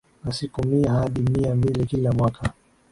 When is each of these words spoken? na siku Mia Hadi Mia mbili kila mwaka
na 0.23 0.31
siku 0.33 0.65
Mia 0.67 0.91
Hadi 0.91 1.21
Mia 1.21 1.55
mbili 1.55 1.85
kila 1.85 2.11
mwaka 2.11 2.53